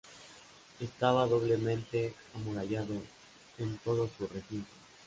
Estaba 0.79 1.27
doblemente 1.27 2.15
amurallado 2.33 2.95
en 3.59 3.77
todo 3.83 4.09
su 4.17 4.25
recinto. 4.25 4.71